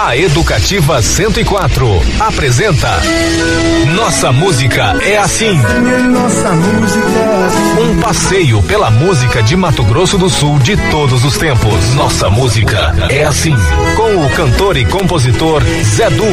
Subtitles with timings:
[0.00, 2.88] A Educativa 104 apresenta
[3.96, 5.60] Nossa Música é assim.
[6.12, 7.82] Nossa música é assim.
[7.82, 11.94] Um passeio pela música de Mato Grosso do Sul de todos os tempos.
[11.96, 13.56] Nossa música é assim.
[13.96, 16.28] Com o cantor e compositor Zé Du.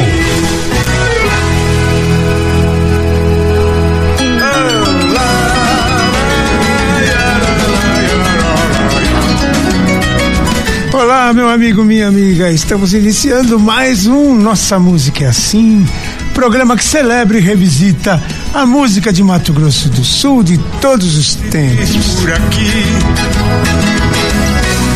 [11.06, 12.52] Olá, meu amigo, minha amiga.
[12.52, 15.88] Estamos iniciando mais um Nossa Música é Assim.
[16.34, 18.20] Programa que celebra e revisita
[18.52, 21.92] a música de Mato Grosso do Sul de todos os tempos.
[22.20, 22.72] por aqui.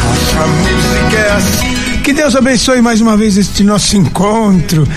[0.04, 2.02] Nossa música é assim.
[2.02, 4.88] Que Deus abençoe mais uma vez este nosso encontro.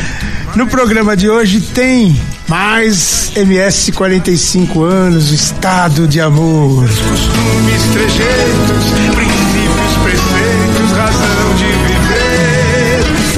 [0.56, 6.88] No programa de hoje tem mais MS 45 anos, estado de amor.
[6.88, 9.41] Costumes, trejeitos, princípios,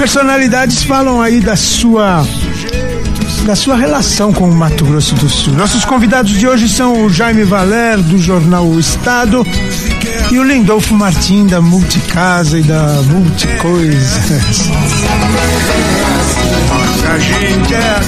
[0.05, 2.23] Personalidades falam aí da sua
[3.43, 5.55] da sua relação com o Mato Grosso do Sul.
[5.55, 9.43] Nossos convidados de hoje são o Jaime Valer do jornal O Estado
[10.31, 14.69] e o Lindolfo Martim da Multicasa e da Multicoisas.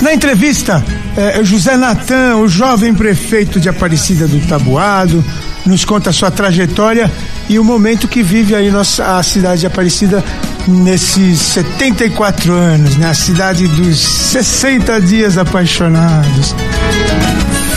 [0.03, 0.85] Na entrevista,
[1.17, 5.25] eh, José Natan, o jovem prefeito de Aparecida do Tabuado,
[5.65, 7.11] nos conta a sua trajetória
[7.49, 10.23] e o momento que vive aí nossa, a cidade de Aparecida
[10.67, 13.09] nesses 74 anos, né?
[13.09, 16.55] A cidade dos 60 dias apaixonados.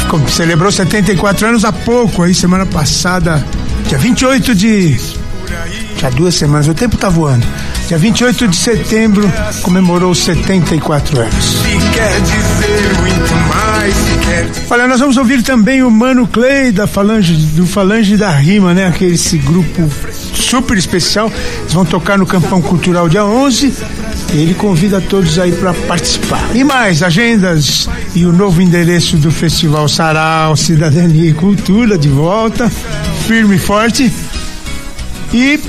[0.09, 3.45] Como celebrou 74 anos há pouco, aí semana passada,
[3.89, 4.99] dia 28 de
[6.01, 7.47] já duas semanas, o tempo tá voando.
[7.87, 9.31] Dia 28 de setembro
[9.63, 11.57] comemorou 74 anos.
[14.71, 18.87] Olha, nós vamos ouvir também o Mano Clay da Falange, do Falange da Rima, né?
[18.87, 19.91] Aquele esse grupo
[20.51, 21.31] super especial.
[21.61, 23.73] Eles vão tocar no Campão Cultural dia 11
[24.35, 26.45] e ele convida todos aí para participar.
[26.55, 32.71] E mais, agendas e o novo endereço do Festival Sarau, Cidadania e Cultura de volta,
[33.27, 34.13] firme e forte.
[35.33, 35.61] E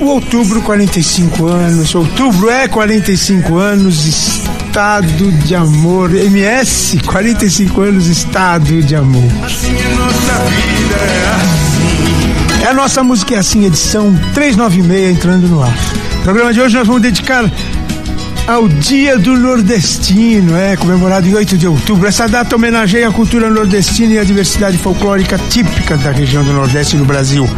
[0.00, 1.94] o outubro, 45 anos.
[1.94, 6.12] Outubro é 45 anos, estado de amor.
[6.12, 9.30] MS, 45 anos, estado de amor.
[9.44, 11.55] assim é nossa vida, é assim.
[12.66, 15.72] A nossa música é assim, edição 396 entrando no ar.
[16.16, 17.48] No programa de hoje nós vamos dedicar
[18.44, 22.08] ao Dia do Nordestino, é comemorado em 8 de outubro.
[22.08, 26.96] Essa data homenageia a cultura nordestina e a diversidade folclórica típica da região do Nordeste
[26.96, 27.48] do Brasil.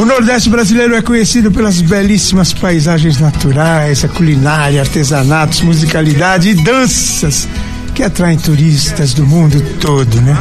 [0.00, 7.46] O Nordeste brasileiro é conhecido pelas belíssimas paisagens naturais, a culinária, artesanatos, musicalidade e danças
[7.94, 10.34] que atraem turistas do mundo todo, né?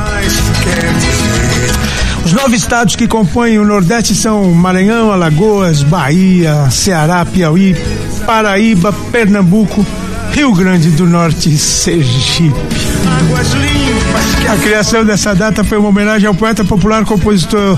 [2.23, 7.75] Os nove estados que compõem o Nordeste são Maranhão, Alagoas, Bahia, Ceará, Piauí,
[8.25, 9.85] Paraíba, Pernambuco,
[10.31, 12.55] Rio Grande do Norte e Sergipe.
[14.49, 17.77] A criação dessa data foi uma homenagem ao poeta popular, compositor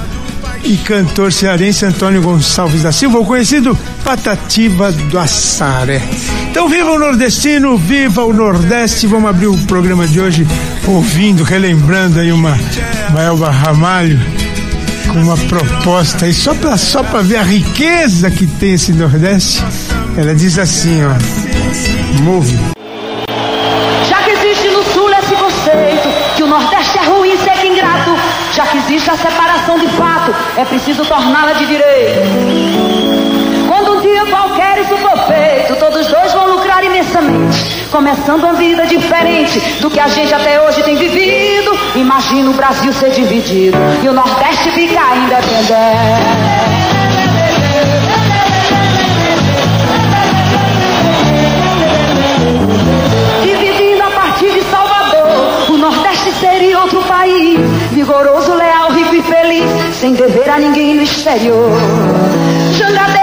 [0.63, 6.01] e cantor cearense Antônio Gonçalves da Silva, o conhecido Patativa do Assaré.
[6.53, 9.07] Então, viva o nordestino, viva o Nordeste.
[9.07, 10.45] Vamos abrir o programa de hoje
[10.87, 12.55] ouvindo, relembrando aí uma
[13.11, 14.19] Maelba Ramalho
[15.11, 19.63] com uma proposta aí só para só pra ver a riqueza que tem esse Nordeste.
[20.15, 22.21] Ela diz assim, ó.
[22.21, 22.55] Move.
[24.07, 28.15] Já que existe no sul esse conceito que o Nordeste é ruim, seco e ingrato,
[28.55, 33.42] já que existe a separação de fato, é preciso torná-la de direito.
[34.29, 39.99] Qualquer isso for feito, todos dois vão lucrar imensamente, começando uma vida diferente do que
[39.99, 41.71] a gente até hoje tem vivido.
[41.95, 46.63] Imagina o Brasil ser dividido e o Nordeste ficar independente.
[55.69, 57.59] O seria outro país,
[57.91, 61.71] vigoroso, leal, rico e feliz, sem dever a ninguém no exterior.
[61.71, 63.22] O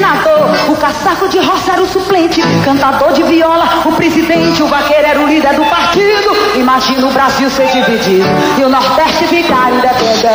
[0.00, 5.06] senador, o caçaco de roça era o suplente, cantador de viola, o presidente, o vaqueiro
[5.06, 6.56] era o líder do partido.
[6.56, 8.26] Imagina o Brasil ser dividido
[8.58, 10.26] e o Nordeste ficar independente.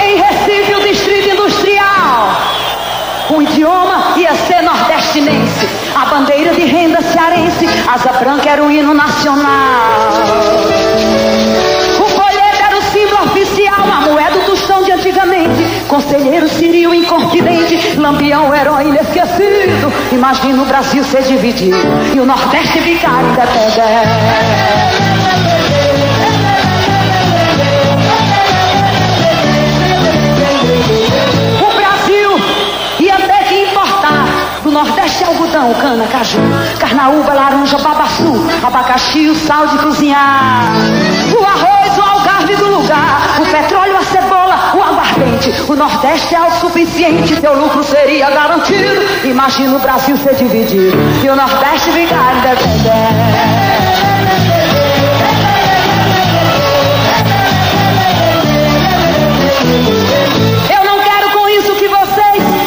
[0.00, 2.40] Em Recife, o distrito industrial.
[3.30, 5.68] O idioma ia ser nordestinense.
[5.96, 7.66] A bandeira de renda cearense.
[7.92, 10.06] Asa branca era o hino nacional.
[15.16, 15.86] antigamente.
[15.88, 19.92] Conselheiro Sirio inconfidente, Lampião herói inesquecido.
[20.12, 21.76] Imagina o Brasil ser dividido
[22.14, 23.76] e o Nordeste ficar independente.
[34.76, 36.38] Nordeste é algodão, cana, caju,
[36.78, 40.70] carnaúba, laranja, babaçu, abacaxi, o sal de cozinhar,
[41.32, 44.25] o arroz, o algarve do lugar, o petróleo, a cebola
[45.16, 45.72] o.
[45.72, 49.02] O Nordeste é autossuficiente, teu lucro seria garantido.
[49.24, 53.66] Imagina o Brasil ser dividido e o Nordeste ficar independente.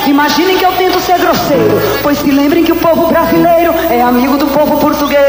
[0.08, 4.38] Imaginem que eu tento ser grosseiro, pois se lembrem que o povo brasileiro é amigo
[4.38, 5.20] do povo português.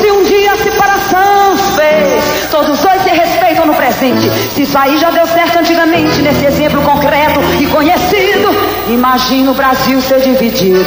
[0.00, 4.30] Se um dia a separação se fez, todos dois se respeitam no presente.
[4.54, 8.48] Se isso aí já deu certo antigamente, nesse exemplo concreto e conhecido,
[8.88, 10.84] imagina o Brasil ser dividido.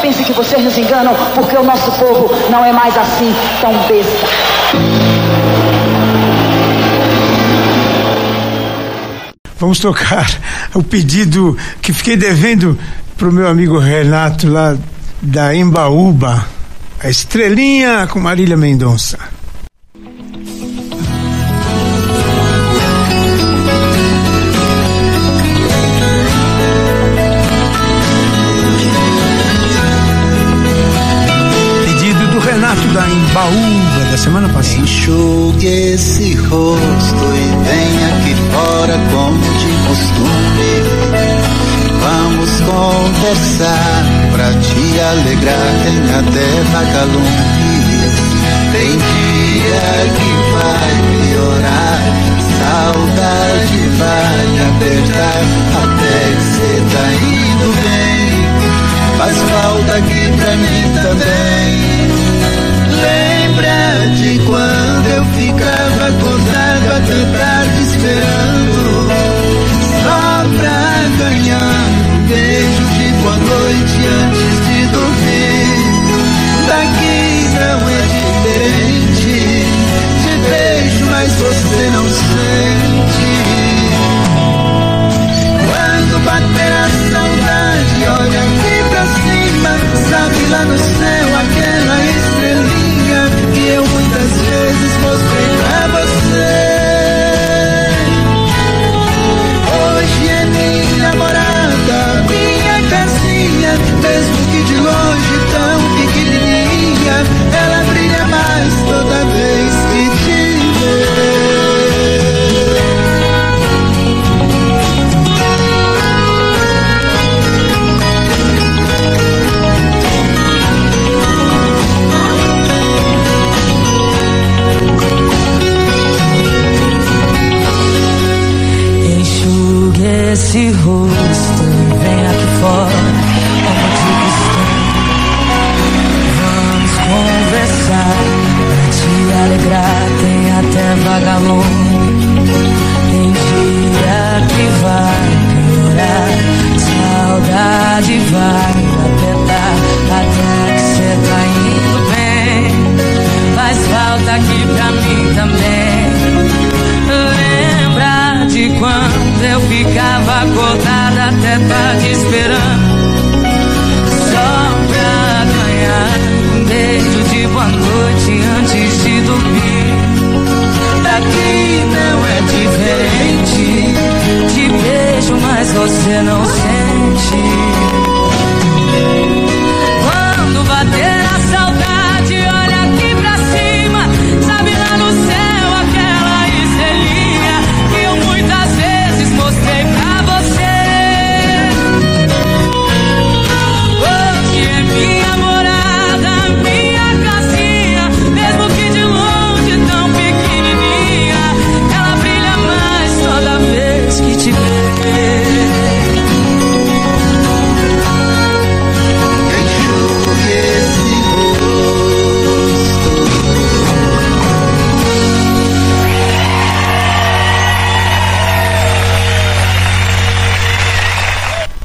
[0.00, 4.26] pense que vocês nos enganam, porque o nosso povo não é mais assim tão besta.
[9.62, 10.28] Vamos tocar
[10.74, 12.76] o pedido que fiquei devendo
[13.16, 14.76] para o meu amigo Renato lá
[15.22, 16.44] da Embaúba,
[16.98, 19.20] a estrelinha com Marília Mendonça.
[45.92, 47.42] Tem até vagalume.
[48.72, 49.84] Tem dia
[50.16, 52.00] que vai piorar,
[52.58, 55.42] saudade vai apertar,
[55.82, 58.32] até que cê tá indo bem.
[59.18, 61.31] Faz falta aqui pra mim também
[90.52, 91.11] sabe lá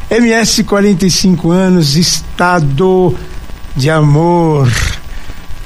[0.09, 3.13] MS 45 anos, estado
[3.75, 4.71] de amor.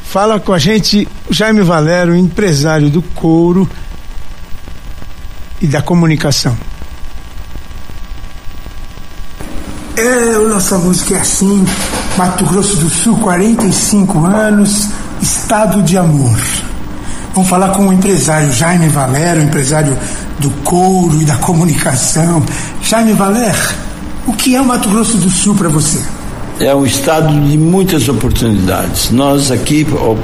[0.04, 3.70] Fala com a gente Jaime Valero, empresário do couro
[5.62, 6.58] e da comunicação.
[9.96, 11.64] É, a nossa música é assim,
[12.18, 14.90] Mato Grosso do Sul, 45 anos,
[15.22, 16.36] Estado de Amor.
[17.36, 19.96] Vamos falar com o empresário Jaime Valer, empresário
[20.40, 22.44] do couro e da comunicação.
[22.82, 23.56] Jaime Valer,
[24.28, 26.00] o que é o Mato Grosso do Sul para você?
[26.60, 29.10] É um estado de muitas oportunidades.
[29.12, 30.18] Nós aqui, o,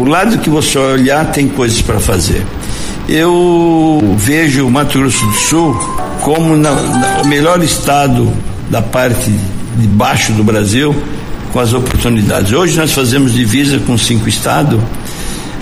[0.00, 2.44] o lado que você olhar, tem coisas para fazer.
[3.08, 5.74] Eu vejo o Mato Grosso do Sul
[6.22, 8.30] como na, na, o melhor estado
[8.68, 9.30] da parte
[9.76, 10.94] de baixo do Brasil
[11.52, 12.52] com as oportunidades.
[12.52, 14.80] Hoje nós fazemos divisa com cinco estados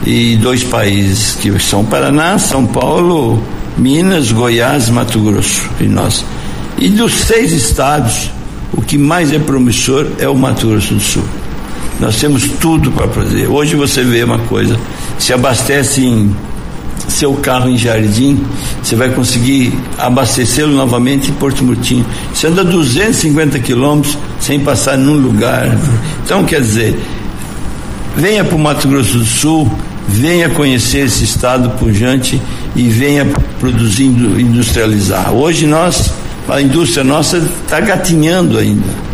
[0.05, 3.43] e dois países, que são Paraná, São Paulo,
[3.77, 6.25] Minas, Goiás, Mato Grosso e nós.
[6.79, 8.31] E dos seis estados,
[8.73, 11.25] o que mais é promissor é o Mato Grosso do Sul.
[11.99, 13.49] Nós temos tudo para fazer.
[13.49, 14.79] Hoje você vê uma coisa,
[15.19, 16.37] se abastece em
[17.09, 18.45] seu carro em Jardim,
[18.83, 22.05] você vai conseguir abastecê-lo novamente em Porto Murtinho.
[22.35, 25.79] Você anda 250 quilômetros sem passar num lugar.
[26.25, 26.99] Então, quer dizer,
[28.17, 29.71] venha para o Mato Grosso do Sul,
[30.07, 32.41] venha conhecer esse estado pujante
[32.75, 33.27] e venha
[33.59, 35.33] produzindo, industrializar.
[35.33, 36.13] Hoje nós,
[36.49, 39.07] a indústria nossa está gatinhando ainda.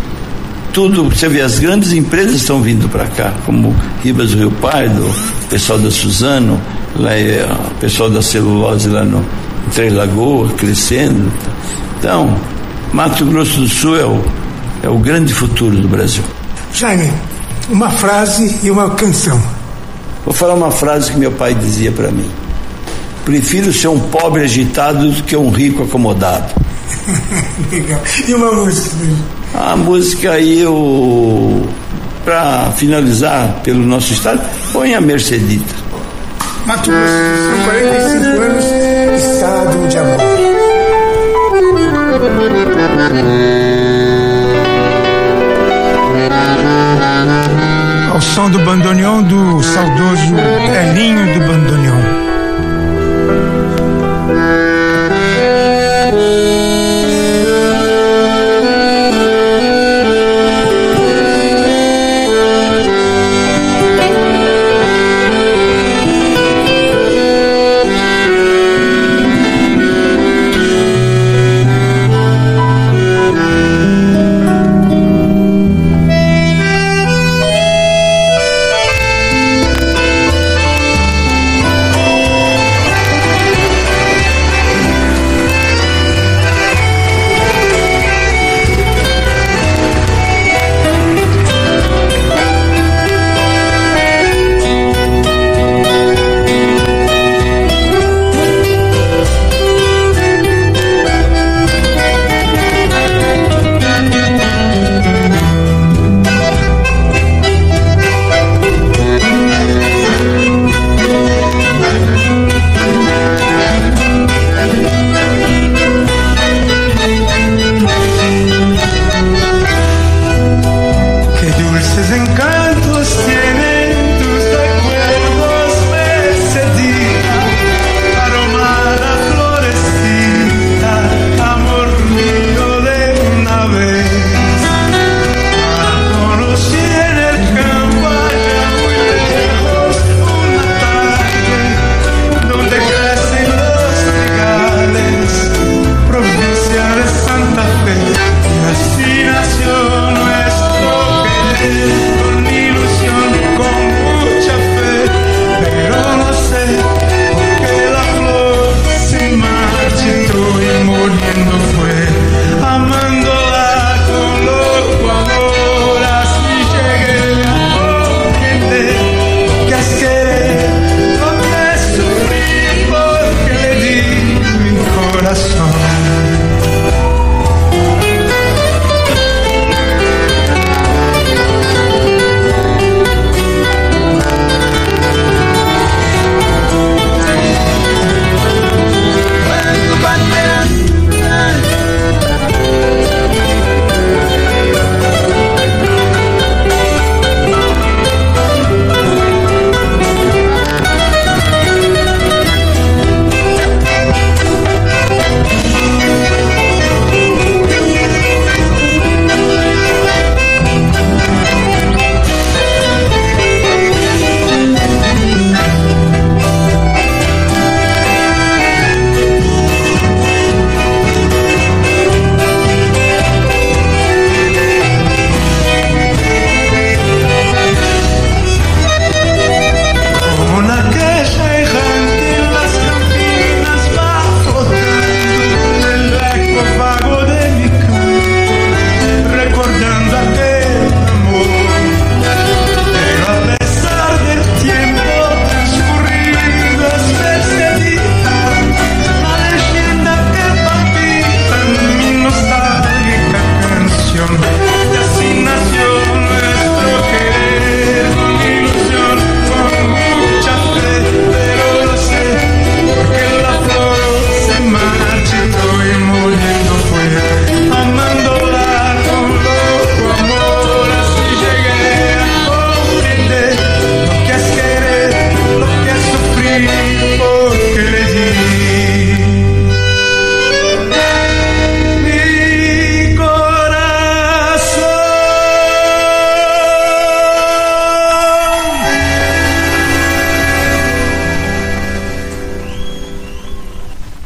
[0.73, 5.07] Tudo, você vê, as grandes empresas estão vindo para cá, como Ribas do Rio Pardo,
[5.07, 6.59] o pessoal da Suzano,
[6.97, 9.25] lá é, o pessoal da celulose lá no
[9.75, 11.31] Três Lagoas, crescendo.
[11.99, 12.35] Então,
[12.93, 14.25] Mato Grosso do Sul é o,
[14.83, 16.25] é o grande futuro do Brasil.
[16.75, 17.13] Jaime,
[17.69, 19.41] uma frase e uma canção.
[20.25, 22.31] Vou falar uma frase que meu pai dizia para mim.
[23.25, 26.53] Prefiro ser um pobre agitado do que um rico acomodado.
[27.71, 28.01] Legal.
[28.29, 28.97] E uma música?
[29.55, 31.69] A música aí, eu,
[32.25, 34.41] para finalizar pelo nosso estado,
[34.73, 35.75] põe a Mercedita.
[36.67, 38.65] Mato Grosso Sul, 45 anos,
[39.23, 40.17] estado de amor.
[48.13, 52.12] Ao som do bandoneon do saudoso Elinho do Bandoneon.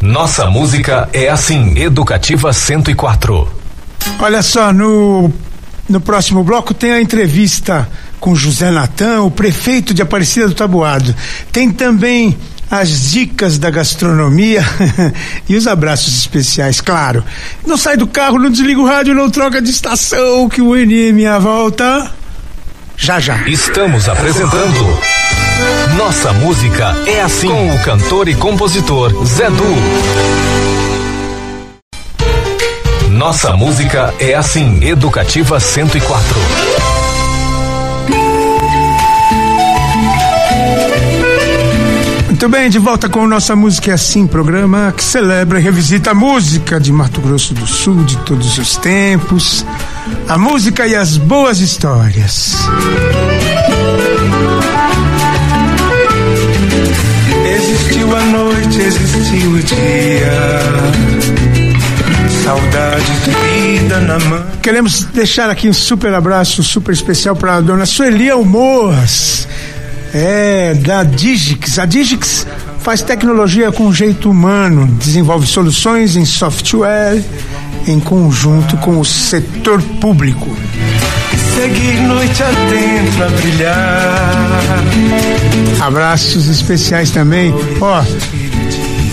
[0.07, 3.49] Nossa música é assim, Educativa 104.
[4.21, 5.33] Olha só, no,
[5.89, 7.89] no próximo bloco tem a entrevista
[8.21, 11.13] com José Natan, o prefeito de Aparecida do Tabuado.
[11.51, 12.39] Tem também
[12.71, 14.65] as dicas da gastronomia
[15.49, 17.25] e os abraços especiais, claro.
[17.67, 21.27] Não sai do carro, não desliga o rádio, não troca de estação, que o NM
[21.27, 22.13] a volta
[22.97, 23.37] já já.
[23.49, 24.99] Estamos apresentando
[25.97, 29.77] Nossa música é assim com o cantor e compositor Zé Du.
[33.11, 36.37] Nossa música é assim, Educativa 104.
[42.27, 46.15] Muito bem, de volta com Nossa Música é Assim, programa que celebra e revisita a
[46.15, 49.65] música de Mato Grosso do Sul de todos os tempos,
[50.29, 52.55] a música e as boas histórias.
[57.87, 60.61] Existiu a noite, existiu o dia.
[62.43, 64.45] Saudade de vida na mão.
[64.61, 69.47] Queremos deixar aqui um super abraço, super especial para a dona Sueli Almoas,
[70.13, 71.79] é, da Digix.
[71.79, 72.45] A Digix
[72.81, 77.23] faz tecnologia com jeito humano, desenvolve soluções em software
[77.87, 80.51] em conjunto com o setor público.
[81.57, 84.85] Seguir noite adentro a brilhar.
[85.81, 88.05] Abraços especiais também, ó,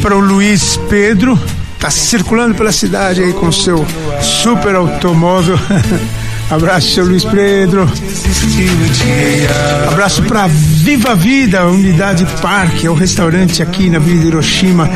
[0.02, 1.40] para o Luiz Pedro,
[1.80, 3.86] tá circulando pela cidade aí com seu
[4.22, 5.58] super automóvel.
[6.52, 7.90] Abraço, seu Luiz Pedro.
[9.88, 14.90] Abraço para Viva Vida, Unidade Parque, é o restaurante aqui na Avenida Hiroshima,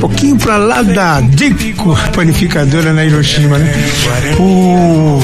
[0.00, 3.72] pouquinho para lá da Dico, panificadora na Hiroshima, né?
[4.38, 5.20] O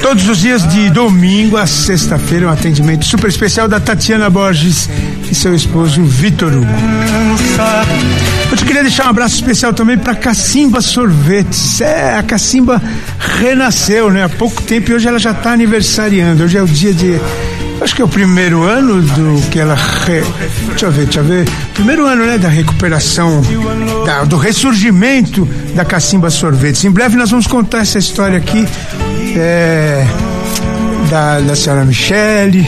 [0.00, 4.88] Todos os dias de domingo a sexta-feira, um atendimento super especial da Tatiana Borges
[5.30, 6.66] e seu esposo Vitor Hugo.
[8.50, 11.80] Eu te queria deixar um abraço especial também para Cacimba Sorvetes.
[11.80, 12.82] É, a Cacimba
[13.40, 14.24] renasceu, né?
[14.24, 16.44] Há pouco tempo e hoje ela já está aniversariando.
[16.44, 17.20] Hoje é o dia de.
[17.80, 19.74] Acho que é o primeiro ano do que ela.
[19.74, 20.22] Re...
[20.68, 21.48] Deixa eu ver, deixa eu ver.
[21.74, 22.38] Primeiro ano, né?
[22.38, 23.42] Da recuperação,
[24.06, 26.84] da- do ressurgimento da Cacimba Sorvetes.
[26.84, 28.66] Em breve nós vamos contar essa história aqui.
[29.36, 30.06] É,
[31.10, 32.66] da, da senhora Michele,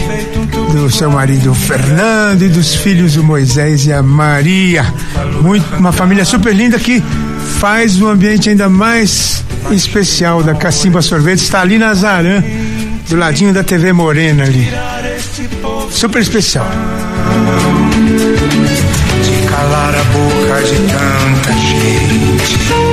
[0.72, 4.84] do seu marido Fernando e dos filhos o Moisés e a Maria.
[5.42, 7.02] Muito, uma família super linda que
[7.58, 11.40] faz o ambiente ainda mais especial da Cacimba Sorvete.
[11.40, 12.42] Está ali na Zarã,
[13.08, 14.68] do ladinho da TV Morena ali.
[15.90, 16.66] Super especial.
[19.22, 22.83] De calar a boca de tanta gente.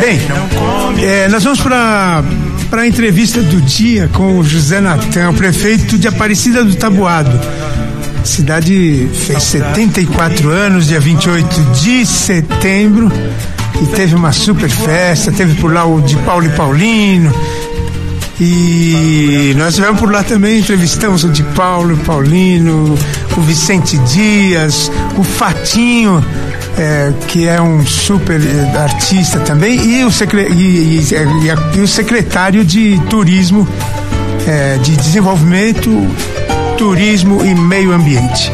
[0.00, 0.20] Bem.
[1.04, 2.22] É, nós vamos para
[2.70, 7.30] para a entrevista do dia com o José Natan, prefeito de Aparecida do Tabuado.
[8.20, 13.10] A cidade fez 74 anos, dia 28 de setembro,
[13.80, 15.30] e teve uma super festa.
[15.30, 17.32] Teve por lá o de Paulo e Paulino.
[18.40, 22.98] E nós estivemos por lá também, entrevistamos o de Paulo e Paulino,
[23.36, 26.22] o Vicente Dias, o Fatinho,
[26.78, 31.88] é, que é um super eh, artista também, e o, secre- e- e- e o
[31.88, 33.66] secretário de Turismo,
[34.46, 35.90] eh, de Desenvolvimento,
[36.76, 38.52] Turismo e Meio Ambiente.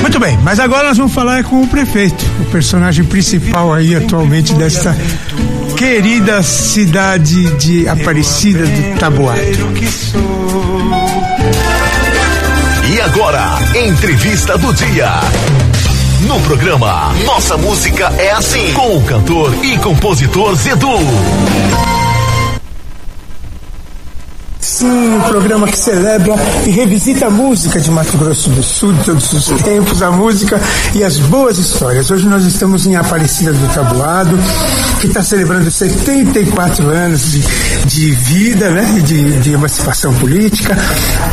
[0.00, 4.52] Muito bem, mas agora nós vamos falar com o prefeito, o personagem principal aí atualmente
[4.54, 4.96] desta
[5.76, 9.40] querida cidade de Aparecida do Taboado.
[12.92, 15.08] E agora, entrevista do dia.
[16.26, 20.88] No programa Nossa Música é Assim, com o cantor e compositor Zedu.
[24.72, 26.34] Sim, um programa que celebra
[26.66, 30.58] e revisita a música de Mato Grosso do Sul, de todos os tempos, a música
[30.94, 32.10] e as boas histórias.
[32.10, 34.34] Hoje nós estamos em Aparecida do Tabuado,
[34.98, 37.42] que está celebrando 74 anos de,
[37.84, 40.74] de vida, né, de, de emancipação política.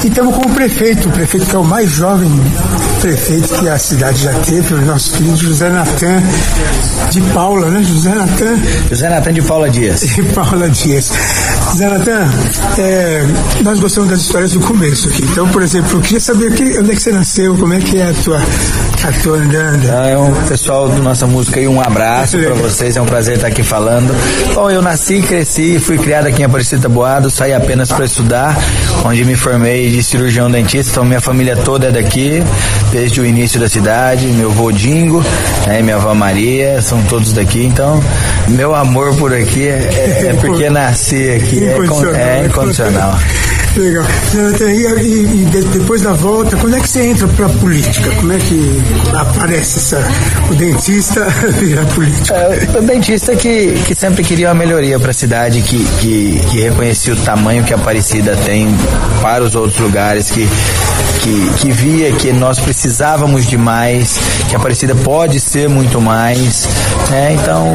[0.04, 2.30] E estamos com o prefeito, o prefeito que é o mais jovem
[3.00, 6.22] prefeito que a cidade já teve, o nosso querido José Natan
[7.10, 10.04] de Paula, né, José Natan José Natan de Paula Dias.
[10.18, 11.10] e Paula Dias.
[11.76, 12.28] Zé Natan,
[12.78, 13.24] é,
[13.64, 15.24] nós gostamos das histórias do começo aqui.
[15.24, 17.98] Então, por exemplo, eu queria saber que, onde é que você nasceu, como é que
[17.98, 20.02] é a tua, a tua andanda.
[20.02, 23.36] Ah, É um pessoal do Nossa Música e um abraço para vocês, é um prazer
[23.36, 24.16] estar aqui falando.
[24.54, 28.58] Bom, eu nasci, cresci, fui criado aqui em Aparecida Boado, saí apenas para estudar,
[29.04, 32.44] onde me formei de cirurgião dentista, então minha família toda é daqui.
[32.92, 35.24] desde o início da cidade, meu vô Dingo,
[35.68, 38.02] né, minha avó Maria, são todos daqui, então
[38.48, 43.19] meu amor por aqui é, é porque nasci aqui, é, é incondicional.
[43.76, 44.04] Legal.
[45.02, 48.10] E, de- depois da volta, quando é que você entra pra política?
[48.16, 48.82] Como é que
[49.14, 50.08] aparece essa,
[50.50, 51.26] o dentista
[51.60, 52.36] virar político?
[52.36, 56.60] É, o dentista que, que sempre queria uma melhoria para a cidade, que, que, que
[56.62, 58.68] reconhecia o tamanho que a Aparecida tem
[59.22, 60.48] para os outros lugares, que,
[61.22, 66.68] que, que via que nós precisávamos de mais, que a Aparecida pode ser muito mais.
[67.10, 67.38] né?
[67.40, 67.66] Então,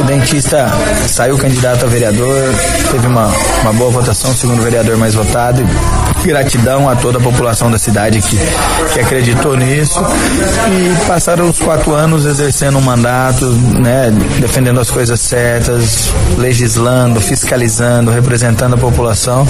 [0.00, 0.66] o dentista
[1.06, 2.54] saiu candidato a vereador,
[2.90, 3.30] teve uma,
[3.62, 5.62] uma boa votação, segundo vereador mais votado.
[6.24, 8.38] Gratidão a toda a população da cidade que,
[8.92, 15.20] que acreditou nisso e passaram os quatro anos exercendo um mandato, né, defendendo as coisas
[15.20, 19.46] certas, legislando, fiscalizando, representando a população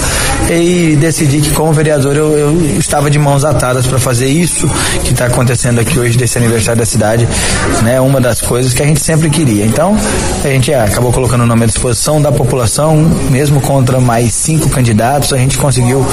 [0.49, 4.67] e decidi que como vereador eu, eu estava de mãos atadas para fazer isso
[5.03, 7.27] que está acontecendo aqui hoje desse aniversário da cidade,
[7.83, 9.65] né, uma das coisas que a gente sempre queria.
[9.65, 9.95] Então
[10.43, 12.97] a gente acabou colocando o nome à disposição da população,
[13.29, 16.05] mesmo contra mais cinco candidatos, a gente conseguiu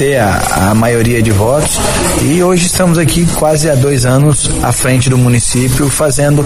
[0.00, 1.78] ter a, a maioria de votos.
[2.22, 6.42] E hoje estamos aqui quase há dois anos à frente do município fazendo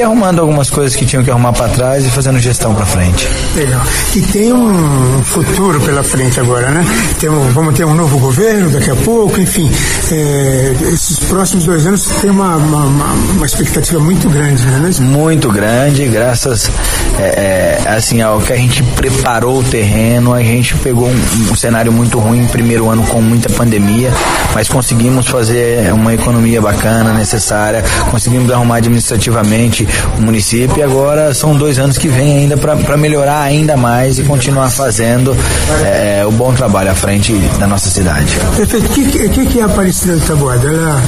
[0.00, 3.28] e arrumando algumas coisas que tinham que arrumar para trás e fazendo gestão para frente.
[3.54, 3.82] Legal.
[4.16, 6.84] E tem um futuro pela frente agora, né?
[7.18, 9.70] Temos, vamos ter um novo governo daqui a pouco, enfim.
[10.10, 14.90] é, esses próximos dois anos tem uma, uma, uma- uma expectativa muito grande, né?
[15.00, 16.70] Muito grande, graças
[17.18, 21.54] é, é, assim ao que a gente preparou o terreno, a gente pegou um, um
[21.54, 24.10] cenário muito ruim, primeiro ano com muita pandemia,
[24.54, 29.86] mas conseguimos fazer uma economia bacana, necessária, conseguimos arrumar administrativamente
[30.18, 34.22] o município e agora são dois anos que vem ainda para melhorar ainda mais e
[34.22, 35.36] continuar fazendo
[35.84, 38.38] é, o bom trabalho à frente da nossa cidade.
[38.56, 38.86] Perfeito.
[38.86, 40.68] O que, que, que é a Aparecida do Taboada?
[40.68, 41.02] Ela,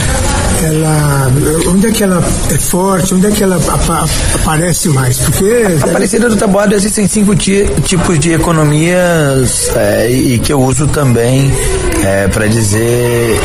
[0.65, 1.31] ela,
[1.71, 3.15] onde é que ela é forte?
[3.15, 5.19] Onde é que ela apa- aparece mais?
[5.19, 10.87] Porque Aparecida do Taboado existem cinco ti- tipos de economias é, e que eu uso
[10.87, 11.51] também
[12.33, 13.41] para dizer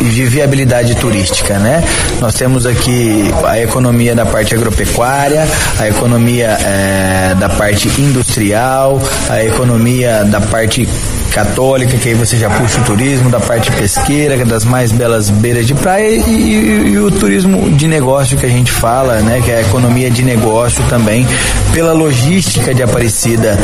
[0.00, 1.82] de viabilidade turística, né?
[2.20, 5.46] Nós temos aqui a economia da parte agropecuária,
[5.78, 10.88] a economia é, da parte industrial, a economia da parte
[11.30, 15.66] católica, que aí você já puxa o turismo, da parte pesqueira, das mais belas beiras
[15.66, 19.42] de praia e, e- e o turismo de negócio que a gente fala, né?
[19.44, 21.26] Que é a economia de negócio também,
[21.72, 23.58] pela logística de Aparecida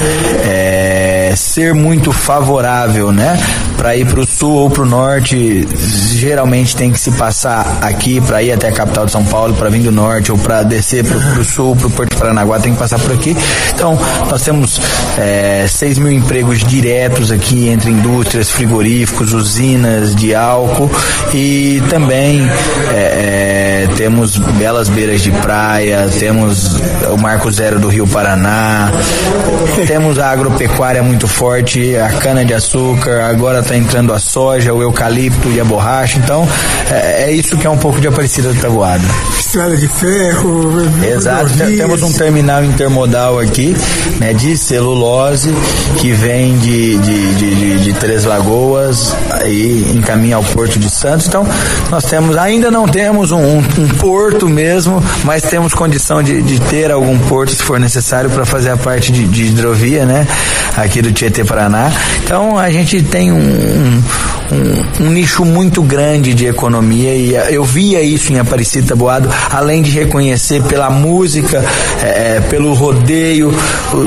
[0.45, 3.39] é, ser muito favorável, né?
[3.83, 5.67] Para ir para o sul ou para o norte,
[6.15, 9.69] geralmente tem que se passar aqui para ir até a capital de São Paulo, para
[9.71, 12.75] vir do norte ou para descer para o sul, para o Porto de Paranaguá, tem
[12.75, 13.37] que passar por aqui.
[13.75, 13.99] Então,
[14.31, 14.81] nós temos
[15.19, 20.89] é, 6 mil empregos diretos aqui entre indústrias, frigoríficos, usinas de álcool
[21.35, 22.41] e também
[22.95, 26.77] é, é, temos belas beiras de praia, temos
[27.13, 28.93] o Marco Zero do Rio Paraná,
[29.89, 34.83] temos a agropecuária muito forte, a cana de açúcar, agora está entrando a soja, o
[34.83, 36.19] eucalipto e a borracha.
[36.19, 36.47] Então,
[36.91, 39.03] é, é isso que é um pouco de Aparecida do Tabuado.
[39.39, 40.71] estrada de ferro,
[41.05, 41.79] Exato, rodovias.
[41.79, 43.77] temos um terminal intermodal aqui,
[44.19, 45.53] né, de celulose,
[45.99, 49.15] que vem de, de, de, de- de Três Lagoas
[49.47, 51.27] e encaminha ao Porto de Santos.
[51.27, 51.47] Então,
[51.91, 56.61] nós temos, ainda não temos um, um- um porto mesmo, mas temos condição de, de
[56.61, 60.27] ter algum porto se for necessário para fazer a parte de, de hidrovia, né,
[60.77, 61.91] aqui do Tietê Paraná.
[62.25, 67.49] Então, a gente tem um, um- um- um nicho muito grande de economia e eh,
[67.51, 71.65] eu via isso em Aparecida Taboado, além de reconhecer pela música,
[72.03, 73.53] eh, pelo rodeio,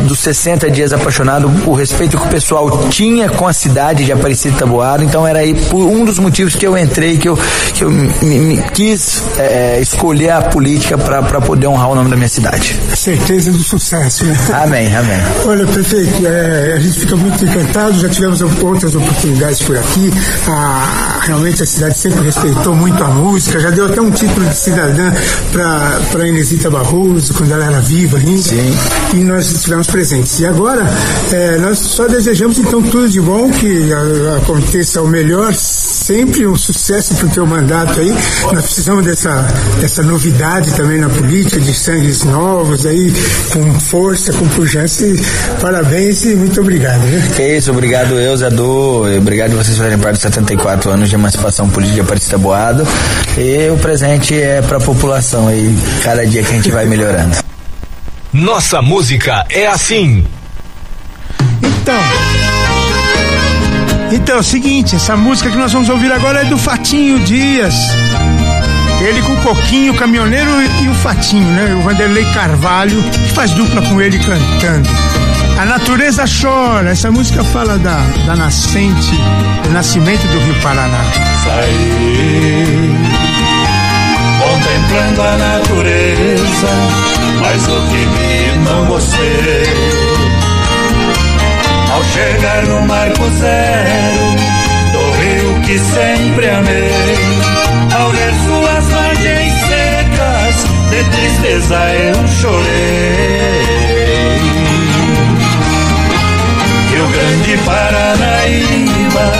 [0.08, 4.56] dos 60 dias apaixonado, o respeito que o pessoal tinha com a cidade de Aparecida
[4.58, 7.38] Taboado, então era aí por um dos motivos que eu entrei, que eu,
[7.74, 12.16] que eu me, me- quis eh, escolher a política para poder honrar o nome da
[12.16, 12.76] minha cidade.
[12.96, 14.38] Certeza do sucesso, né?
[14.54, 15.18] Amém, amém.
[15.46, 20.12] Olha, prefeito, é, a gente fica muito encantado, já tivemos outras oportunidades por aqui.
[20.48, 24.56] A- realmente a cidade sempre respeitou muito a música, já deu até um título de
[24.56, 25.12] cidadã
[25.52, 28.42] para Inesita Barroso, quando ela era viva ainda.
[28.42, 28.78] Sim.
[29.14, 30.40] E nós estivemos presentes.
[30.40, 30.86] E agora,
[31.32, 33.90] é, nós só desejamos então tudo de bom, que
[34.42, 35.54] aconteça o melhor,
[36.06, 38.14] sempre um sucesso para o teu mandato aí.
[38.54, 39.42] Nós precisamos dessa,
[39.82, 43.12] dessa novidade também na política, de sangues novos aí,
[43.52, 45.04] com força, com pujança.
[45.04, 45.20] E
[45.60, 47.00] Parabéns e muito obrigado.
[47.00, 47.32] Né?
[47.36, 51.68] Que isso, obrigado eu, Zé Du, obrigado vocês fazerem parte dos 74 anos de emancipação
[51.70, 52.88] política de Aparecida Boado.
[53.36, 57.36] E o presente é para a população aí, cada dia que a gente vai melhorando.
[58.32, 60.24] Nossa música é assim.
[61.64, 62.65] Então.
[64.12, 67.74] Então, é o seguinte, essa música que nós vamos ouvir agora é do Fatinho Dias.
[69.02, 70.50] Ele com o Coquinho, o caminhoneiro
[70.84, 71.76] e o Fatinho, né?
[71.76, 74.90] O Vanderlei Carvalho, que faz dupla com ele cantando.
[75.60, 76.90] A natureza chora.
[76.90, 79.12] Essa música fala da, da nascente,
[79.64, 81.02] do nascimento do Rio Paraná.
[81.44, 82.96] Saí
[84.40, 86.68] contemplando a natureza,
[87.40, 90.05] mas o que vi não gostei.
[91.96, 94.36] Ao chegar no marco zero
[94.92, 96.92] do rio que sempre amei,
[97.98, 100.56] ao ver suas margens secas,
[100.90, 103.56] de tristeza eu chorei.
[106.92, 109.32] Rio Grande e Paranaíba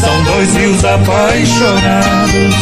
[0.00, 2.56] são dois rios apaixonados.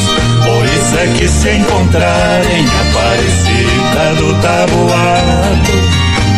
[0.44, 5.87] Por isso é que se encontrarem Aparecida do Tabuado,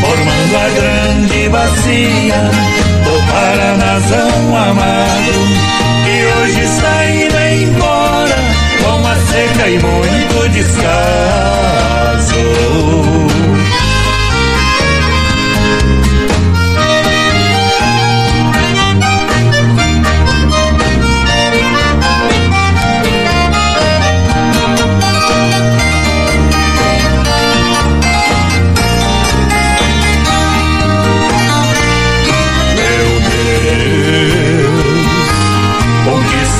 [0.01, 2.41] formando a grande bacia
[3.05, 5.35] do Paranazão amado,
[6.05, 8.39] que hoje está indo embora
[8.83, 11.21] com a seca e muito descaso.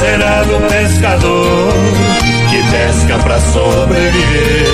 [0.01, 1.73] Será do pescador
[2.49, 4.67] que pesca pra sobreviver?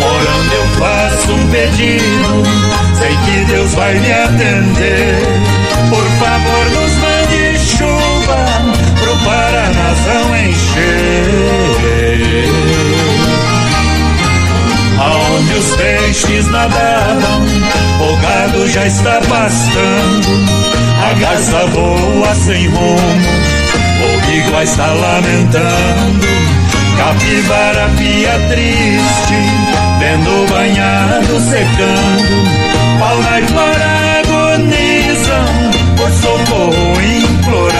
[0.00, 2.42] Por onde eu faço um pedido,
[2.98, 5.18] sei que Deus vai me atender.
[5.90, 8.40] Por favor, nos mande chuva
[9.00, 11.44] pro Paranazão encher.
[14.98, 17.44] Aonde os peixes nadavam,
[18.00, 20.63] o gado já está pastando.
[21.04, 22.98] A garça voa sem rumo,
[24.02, 26.26] o bigua está lamentando.
[26.96, 29.38] Capivara pia triste,
[29.98, 32.36] vendo o banhado secando.
[32.98, 35.46] Paula e Clara agonizam,
[35.96, 37.74] por socorro implorando.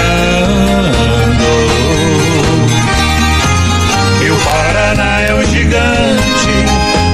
[4.22, 6.54] E o Paraná é um gigante,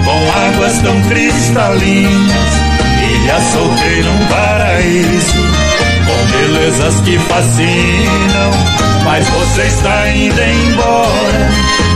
[0.04, 2.60] com águas tão cristalinas.
[3.00, 5.39] Ilha solteira, um paraíso,
[6.40, 8.50] belezas que fascinam.
[9.04, 11.50] Mas você está indo embora,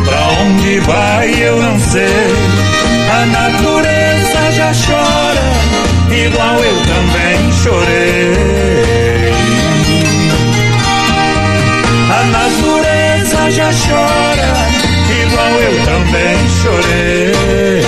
[0.05, 2.35] pra onde vai eu não sei.
[3.13, 5.47] A natureza já chora,
[6.11, 8.35] igual eu também chorei.
[12.11, 14.53] A natureza já chora,
[15.23, 17.84] igual eu também chorei.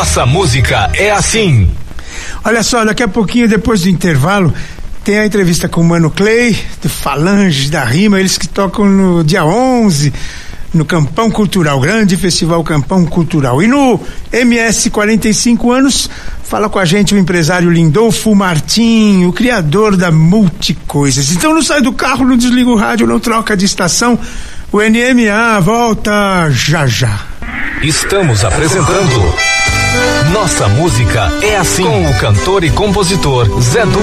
[0.00, 1.70] Nossa música é assim.
[2.42, 4.50] Olha só, daqui a pouquinho, depois do intervalo,
[5.04, 9.22] tem a entrevista com o Mano Clay, do Falange da Rima, eles que tocam no
[9.22, 10.10] dia 11,
[10.72, 13.62] no Campão Cultural, grande festival Campão Cultural.
[13.62, 14.00] E no
[14.32, 16.08] MS 45 anos,
[16.44, 21.30] fala com a gente o empresário Lindolfo Martim, o criador da Multicoisas.
[21.30, 24.18] Então não sai do carro, não desliga o rádio, não troca de estação.
[24.72, 27.20] O NMA volta já já.
[27.82, 29.49] Estamos apresentando
[30.32, 34.00] Nossa música é assim com o cantor e compositor Zé Du.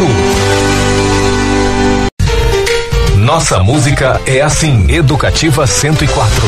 [3.18, 6.48] Nossa música é assim, Educativa 104.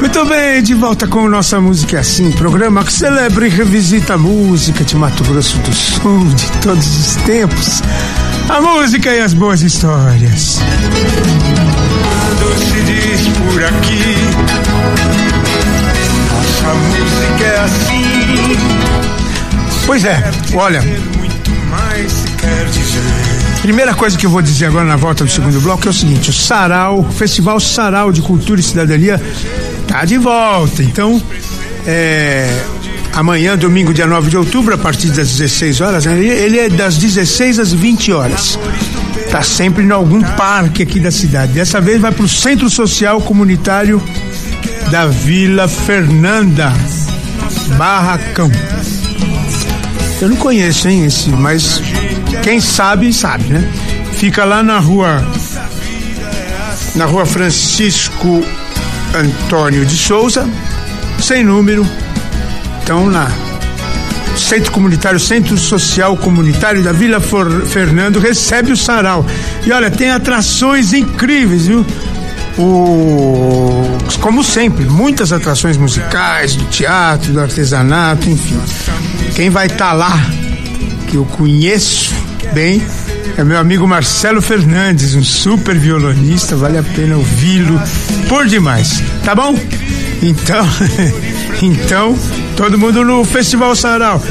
[0.00, 4.18] Muito bem, de volta com Nossa Música é Assim, programa que celebra e revisita a
[4.18, 7.82] música de Mato Grosso do Sul de todos os tempos.
[8.48, 10.58] A música e as boas histórias.
[12.76, 14.16] Se diz por aqui,
[16.30, 18.56] nossa música é assim.
[19.86, 20.82] Pois é, olha.
[23.62, 26.28] Primeira coisa que eu vou dizer agora na volta do segundo bloco é o seguinte:
[26.28, 29.20] o Sarau, o Festival Sarau de Cultura e Cidadania,
[29.88, 30.82] tá de volta.
[30.82, 31.20] Então,
[31.86, 32.46] é,
[33.14, 36.68] amanhã, domingo, dia 9 de outubro, a partir das 16 horas, né, ele- ele é
[36.68, 38.58] das 16 às 20 horas.
[39.36, 41.52] Tá sempre em algum parque aqui da cidade.
[41.52, 44.02] Dessa vez vai para o Centro Social Comunitário
[44.90, 46.72] da Vila Fernanda,
[47.76, 48.50] Barracão.
[50.22, 51.82] Eu não conheço, hein, esse, mas
[52.42, 53.70] quem sabe, sabe, né?
[54.14, 55.22] Fica lá na rua.
[56.94, 58.42] Na rua Francisco
[59.14, 60.48] Antônio de Souza,
[61.20, 61.86] sem número.
[62.82, 63.30] Então, na
[64.36, 69.24] Centro Comunitário, Centro Social Comunitário da Vila For- Fernando, recebe o sarau.
[69.64, 71.84] E olha, tem atrações incríveis, viu?
[72.58, 78.58] O, como sempre, muitas atrações musicais, do teatro, do artesanato, enfim.
[79.34, 80.18] Quem vai estar lá,
[81.08, 82.14] que eu conheço
[82.54, 82.82] bem,
[83.36, 87.80] é meu amigo Marcelo Fernandes, um super violonista, vale a pena ouvi-lo
[88.28, 89.54] por demais, tá bom?
[90.22, 90.66] Então,
[91.60, 92.18] então,
[92.56, 94.22] todo mundo no Festival Sarau.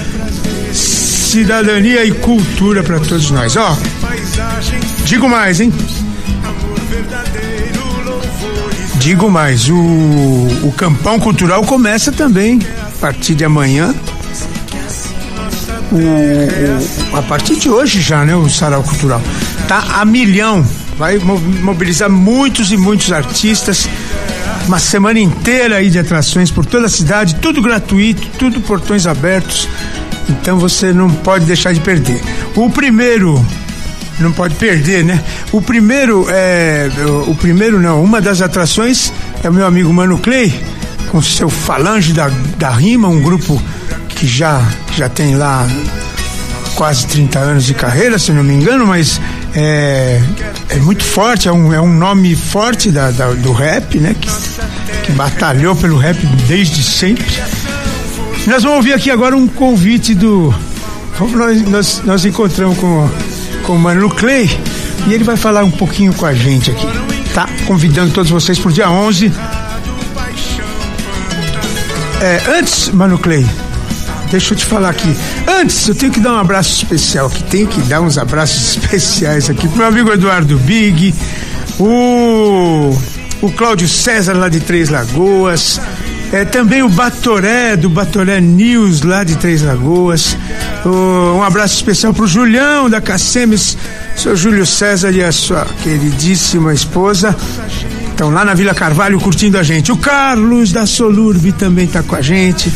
[0.73, 3.55] Cidadania e cultura para todos nós.
[3.55, 3.77] Ó,
[5.05, 5.71] digo mais, hein?
[8.95, 13.93] Digo mais, o, o Campão Cultural começa também a partir de amanhã.
[15.91, 18.35] O, a partir de hoje já, né?
[18.35, 19.21] O Sarau Cultural.
[19.67, 20.65] Tá a milhão.
[20.97, 23.87] Vai mo- mobilizar muitos e muitos artistas.
[24.67, 29.69] Uma semana inteira aí de atrações por toda a cidade, tudo gratuito, tudo portões abertos.
[30.27, 32.19] Então você não pode deixar de perder.
[32.55, 33.45] O primeiro
[34.19, 35.23] não pode perder, né?
[35.51, 36.89] O primeiro é.
[37.27, 40.53] O primeiro não, uma das atrações é o meu amigo Mano Clay,
[41.11, 43.61] com seu Falange da, da Rima, um grupo
[44.09, 45.67] que já, já tem lá
[46.75, 49.19] quase 30 anos de carreira, se não me engano, mas
[49.55, 50.21] é,
[50.69, 54.15] é muito forte, é um, é um nome forte da, da- do rap, né?
[54.19, 54.27] Que,
[55.05, 57.25] que batalhou pelo rap desde sempre.
[58.47, 60.53] Nós vamos ouvir aqui agora um convite do.
[61.33, 63.09] Nós, nós, nós encontramos com,
[63.65, 64.49] com o Manu Clay
[65.07, 66.85] e ele vai falar um pouquinho com a gente aqui.
[67.33, 67.47] Tá?
[67.65, 69.31] Convidando todos vocês pro dia 11.
[72.21, 73.45] É, antes, Manu Clay,
[74.31, 75.15] deixa eu te falar aqui.
[75.65, 79.49] Antes, eu tenho que dar um abraço especial, que tenho que dar uns abraços especiais
[79.49, 81.11] aqui pro meu amigo Eduardo Big,
[81.79, 82.95] o,
[83.41, 85.81] o Cláudio César lá de Três Lagoas,
[86.31, 90.37] é, também o Batoré, do Batoré News lá de Três Lagoas.
[90.85, 93.75] O- um abraço especial pro Julião da Cacemes,
[94.15, 97.35] seu Júlio César e a sua queridíssima esposa.
[98.11, 99.91] Estão lá na Vila Carvalho curtindo a gente.
[99.91, 102.71] O Carlos da Solurbe também está com a gente.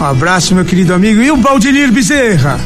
[0.00, 1.22] Um abraço, meu querido amigo.
[1.22, 2.58] E o Baldilir Bezerra.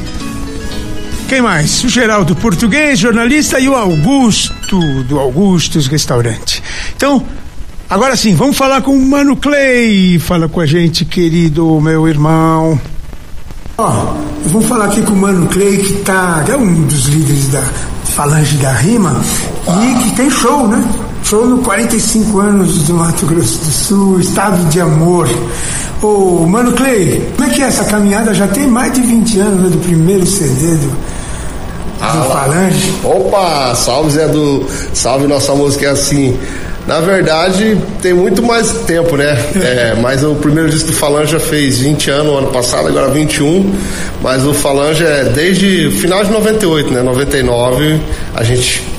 [1.28, 1.84] Quem mais?
[1.84, 6.62] O Geraldo Português, jornalista, e o Augusto, do Augustos Restaurante.
[6.96, 7.22] Então,
[7.88, 10.18] agora sim, vamos falar com o Mano Clay.
[10.18, 12.80] Fala com a gente, querido meu irmão.
[13.76, 14.14] Ó,
[14.46, 17.62] vamos falar aqui com o Mano Clay, que tá, é um dos líderes da
[18.04, 19.20] Falange da Rima,
[19.68, 20.82] e que tem show, né?
[21.30, 25.28] No 45 anos do Mato Grosso do Sul, Estado de Amor.
[26.02, 28.32] Ô, Mano Clay, como é que é essa caminhada?
[28.32, 30.88] Já tem mais de 20 anos né, do primeiro CD do,
[31.98, 32.94] do Falange.
[33.04, 34.64] Opa, salve Zé do.
[34.94, 36.38] Salve nossa música é assim.
[36.86, 39.36] Na verdade, tem muito mais tempo, né?
[39.56, 43.74] É, mas o primeiro disco do Falange já fez 20 anos, ano passado, agora 21.
[44.22, 47.02] Mas o Falange é desde o final de 98, né?
[47.02, 48.00] 99,
[48.34, 48.97] a gente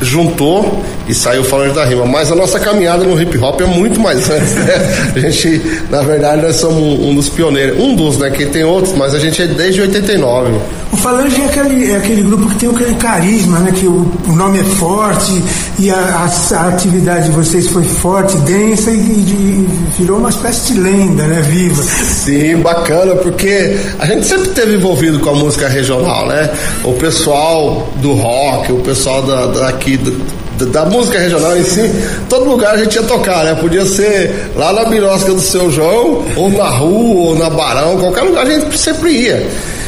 [0.00, 2.04] juntou e saiu o Falange da Rima.
[2.06, 5.12] Mas a nossa caminhada no hip hop é muito mais antes, né?
[5.16, 7.78] A gente, na verdade, nós somos um, um dos pioneiros.
[7.78, 8.30] Um dos, né?
[8.30, 10.52] Que tem outros, mas a gente é desde 89.
[10.92, 13.72] O Falange é aquele, é aquele grupo que tem aquele carisma, né?
[13.72, 15.42] Que o, o nome é forte
[15.78, 19.68] e a, a- a atividade de vocês foi forte, densa e, e- e
[19.98, 21.40] virou uma espécie de lenda, né?
[21.42, 21.82] Viva.
[21.82, 26.50] Sim, bacana, porque a gente sempre esteve envolvido com a música regional, né?
[26.84, 29.46] O pessoal do rock, o pessoal da,
[29.84, 29.98] daqui,
[30.58, 31.90] da, da música regional em si,
[32.28, 33.54] todo lugar a gente ia tocar, né?
[33.54, 38.22] Podia ser lá na Birosca do Seu João, ou na rua, ou na Barão, qualquer
[38.22, 39.46] lugar a gente sempre ia.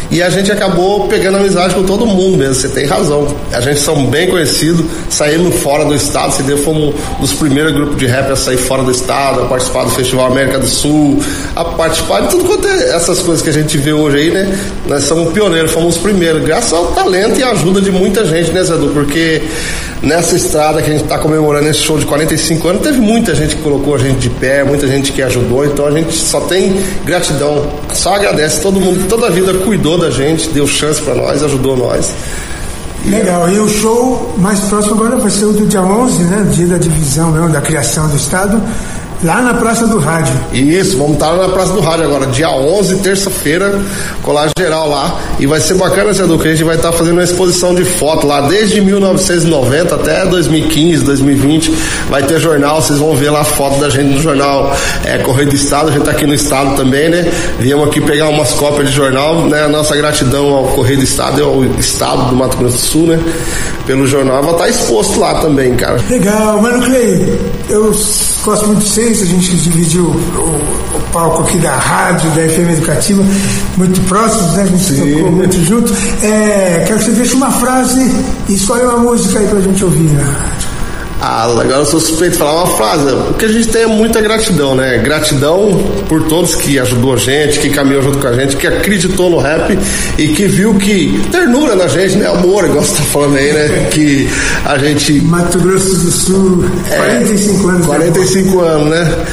[0.09, 3.27] E a gente acabou pegando amizade com todo mundo mesmo, você tem razão.
[3.53, 7.73] A gente são bem conhecidos, saímos fora do estado, se deu, fomos um dos primeiros
[7.73, 11.21] grupos de rap a sair fora do estado, a participar do Festival América do Sul,
[11.57, 14.57] a participar de tudo quanto é essas coisas que a gente vê hoje aí, né?
[14.87, 18.63] Nós somos pioneiros, fomos os primeiros, graças ao talento e ajuda de muita gente, né,
[18.63, 18.91] Zedu?
[18.95, 19.43] Porque
[20.03, 23.57] nessa estrada que a gente está comemorando esse show de 45 anos, teve muita gente
[23.57, 26.81] que colocou a gente de pé, muita gente que ajudou, então a gente só tem
[27.05, 31.15] gratidão, só agradece todo mundo que toda a vida cuidou da gente, deu chance para
[31.15, 32.13] nós, ajudou nós.
[33.07, 36.47] Legal, e o show mais próximo agora vai ser o do dia 11, né?
[36.51, 38.61] Dia da divisão, mesmo, da criação do Estado,
[39.23, 40.35] lá na Praça do Rádio.
[40.53, 43.81] Isso, vamos estar lá na Praça do Rádio agora, dia 11, terça-feira,
[44.23, 45.19] colagem geral lá.
[45.39, 48.27] E vai ser bacana, Edu, que a gente vai estar fazendo uma exposição de foto
[48.27, 51.75] lá desde 1990 até 2015, 2020.
[52.09, 55.49] Vai ter jornal, vocês vão ver lá a foto da gente no jornal é, Correio
[55.49, 55.89] do Estado.
[55.89, 57.31] A gente está aqui no Estado também, né?
[57.59, 59.65] Viemos aqui pegar umas cópias de jornal, né?
[59.65, 63.07] A nossa gratidão ao Correio do Estado e ao Estado do Mato Grosso do Sul,
[63.07, 63.21] né?
[63.87, 65.99] Pelo jornal, vai estar exposto lá também, cara.
[66.11, 67.39] Legal, Mano Clay,
[67.69, 67.95] eu
[68.47, 72.71] gosto muito de vocês, a gente dividiu o, o palco aqui da rádio, da FM
[72.71, 73.25] Educativa,
[73.77, 74.63] muito próximos, né?
[74.63, 75.93] A gente tocou muito junto.
[76.23, 78.01] É, quero que você deixe uma frase
[78.49, 80.56] e escolhe uma música aí pra gente ouvir rádio.
[81.29, 83.13] Ah, agora eu sou suspeito de falar uma frase.
[83.13, 84.99] O que a gente tem é muita gratidão, né?
[84.99, 85.77] Gratidão
[86.09, 89.39] por todos que ajudou a gente, que caminhou junto com a gente, que acreditou no
[89.39, 89.77] rap
[90.17, 92.29] e que viu que ternura na gente, né?
[92.29, 93.89] Amor, igual você tá falando aí, né?
[93.91, 94.29] Que
[94.65, 95.21] a gente.
[95.23, 96.65] Mato Grosso do Sul,
[96.95, 97.87] 45 anos.
[97.87, 99.25] 45 anos, né?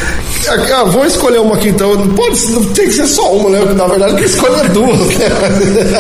[0.50, 2.08] Ah, vou escolher uma aqui então.
[2.10, 3.74] Pode, não tem que ser só uma, né?
[3.76, 4.98] Na verdade, que escolher duas.
[5.00, 5.28] Né?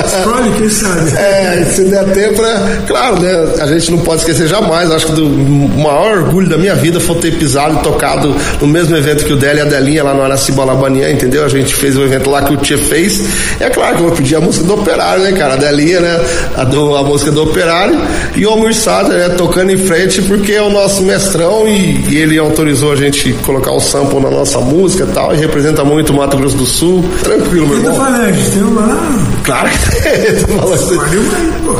[0.05, 1.11] Escolhe, quem sabe.
[1.17, 2.81] É, se der tempo, é.
[2.87, 3.53] Claro, né?
[3.59, 4.91] A gente não pode esquecer jamais.
[4.91, 8.95] Acho que do maior orgulho da minha vida foi ter pisado e tocado no mesmo
[8.95, 11.45] evento que o Délio e a Delinha lá no Araciba Labania, entendeu?
[11.45, 13.23] A gente fez o evento lá que o Tia fez.
[13.59, 15.53] É claro que eu vou pedir a música do Operário, né, cara?
[15.53, 16.19] A Delinha, né?
[16.57, 17.99] A, do, a música do Operário.
[18.35, 19.29] E o Almir Sater, né?
[19.29, 23.71] Tocando em frente, porque é o nosso mestrão e, e ele autorizou a gente colocar
[23.71, 27.03] o sample na nossa música e tal, e representa muito o Mato Grosso do Sul.
[27.23, 27.95] Tranquilo, meu irmão.
[27.95, 29.13] Falange, tem lá?
[29.43, 30.35] Claro que tem.
[30.43, 31.03] Tô falando.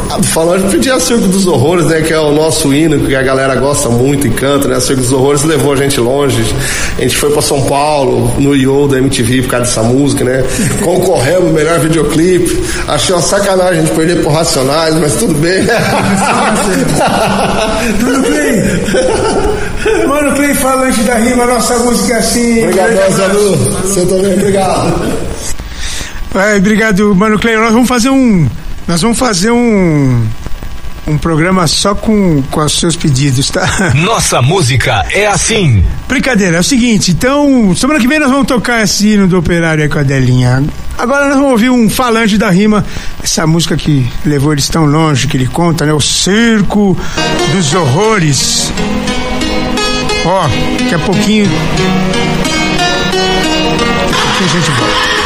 [0.09, 2.01] Ah, Falando de pedir a Circo dos Horrores, né?
[2.01, 4.79] Que é o nosso hino, que a galera gosta muito e canta, né?
[4.79, 6.43] Circo dos Horrores levou a gente longe.
[6.97, 10.43] A gente foi pra São Paulo, no IO da MTV por causa dessa música, né?
[10.83, 12.63] Concorremos melhor videoclipe.
[12.87, 15.63] Achei uma sacanagem a gente perder por Racionais, mas tudo bem.
[18.01, 18.63] Mano Clay,
[20.33, 22.63] Mano Clay, Falange da Rima, nossa música é assim.
[22.63, 23.55] Obrigadão, Zanu.
[23.83, 25.17] Você também, obrigado.
[26.33, 27.55] É, obrigado, Mano Clay.
[27.55, 28.49] Nós vamos fazer um.
[28.87, 30.25] Nós vamos fazer um.
[31.05, 33.67] Um programa só com, com os seus pedidos, tá?
[33.93, 35.83] Nossa música é assim.
[36.07, 39.83] Brincadeira, é o seguinte, então, semana que vem nós vamos tocar esse hino do operário
[39.83, 40.63] aí com a Delinha.
[40.97, 42.85] Agora nós vamos ouvir um falange da rima,
[43.21, 45.91] essa música que levou eles tão longe, que ele conta, né?
[45.91, 46.97] O Circo
[47.51, 48.71] dos Horrores.
[50.25, 50.47] Ó,
[50.79, 51.49] daqui a pouquinho.
[54.09, 55.22] Daqui a a gente volta.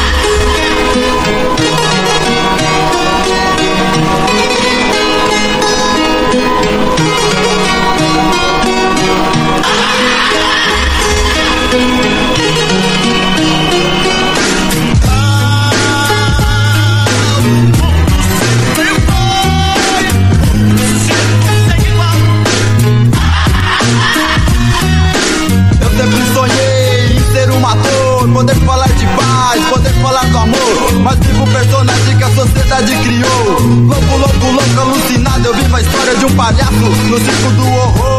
[31.42, 33.60] O personagem que a sociedade criou.
[33.86, 35.46] Louco, louco, louco, alucinado.
[35.46, 38.17] Eu vivo a história de um palhaço no circo do horror.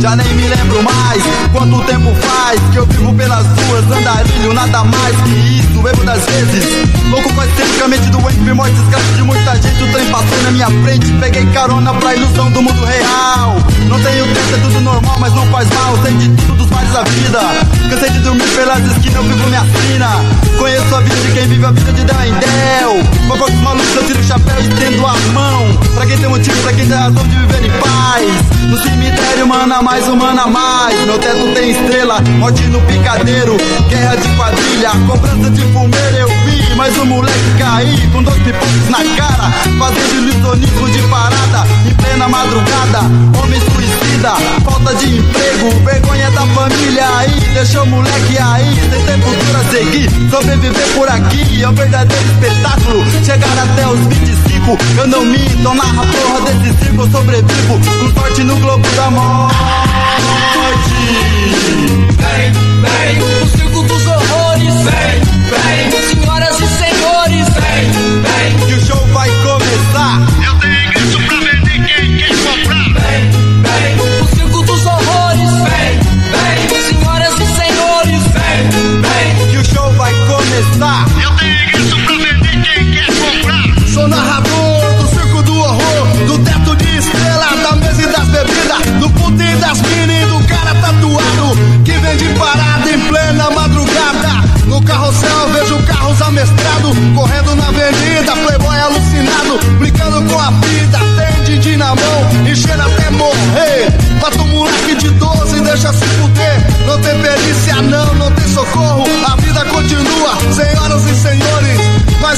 [0.00, 1.22] Já nem me lembro mais
[1.52, 5.82] quanto tempo faz que eu vivo pelas ruas, andarilho, nada mais que isso.
[5.82, 9.82] Bebo das vezes, louco com esteticamente doente, vi morte escravo de muita gente.
[9.82, 13.56] O trem passou na minha frente, peguei carona pra ilusão do mundo real.
[13.88, 15.98] Não tenho tempo, é tudo normal, mas não faz mal.
[16.02, 17.40] Sei de tudo dos mares da vida.
[17.90, 20.10] Cansei de dormir pelas esquinas, eu vivo minha sina.
[20.58, 23.04] Conheço a vida de quem vive a vida de Del em Del.
[23.28, 25.78] Fogo dos malucos, eu tiro o chapéu e estendo a mão.
[26.38, 28.70] Motivo, pra quem tem razão de viver em paz.
[28.70, 31.04] No cemitério, mana mais, humana mais.
[31.04, 33.56] Meu teto tem estrela, morte no picadeiro.
[33.88, 36.16] Guerra de quadrilha, cobrança de fumeiro.
[36.16, 39.50] Eu vi mais um moleque cair com dois pipocos na cara.
[39.80, 43.00] Fazendo ilusionismo de parada em plena madrugada.
[43.42, 44.34] Homem suicida,
[44.64, 47.40] falta de emprego, vergonha da família aí.
[47.52, 50.30] Deixou o moleque aí, sem ter futuro a seguir.
[50.30, 53.04] Sobreviver por aqui é um verdadeiro espetáculo.
[53.24, 54.47] Chegar até os 25,
[54.98, 57.78] eu não minto, narra a porra desse circo, eu sobrevivo.
[57.78, 59.54] Com sorte no globo da morte.
[62.18, 62.52] Vem,
[62.82, 64.74] vem, o circo dos horrores.
[64.74, 67.48] Vem, vem, senhoras e senhores.
[67.48, 70.20] Vem, vem, que o show vai começar.
[70.44, 72.84] Eu tenho ingresso pra vender, quem quer comprar?
[73.00, 73.30] Vem,
[73.62, 75.50] vem, o circo dos horrores.
[75.50, 75.98] Vem,
[76.34, 78.22] vem, senhoras e senhores.
[78.34, 78.68] Vem,
[79.00, 81.07] vem, que o show vai começar.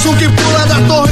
[0.01, 1.10] Mais um que pula da torre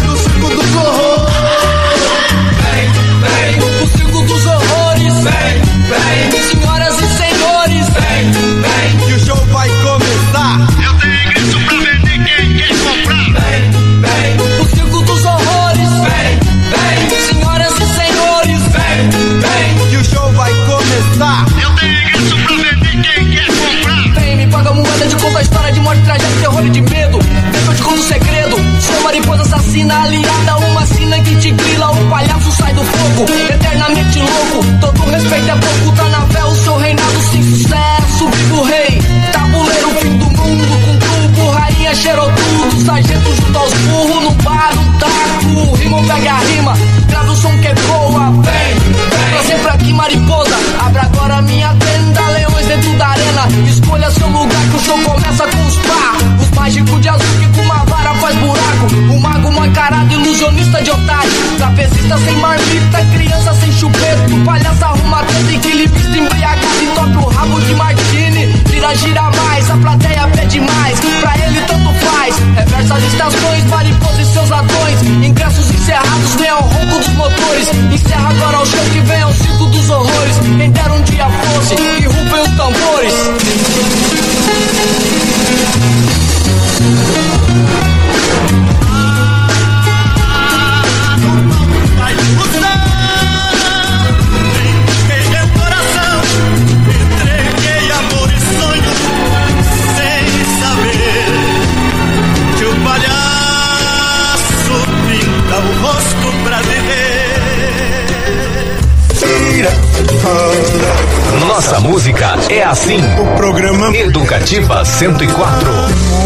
[112.59, 112.98] é assim.
[113.20, 115.70] O programa Educativa 104.